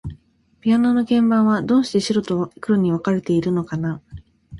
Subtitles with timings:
[0.61, 4.01] ピアノの鍵盤は、どうして白と黒に分かれているのかな。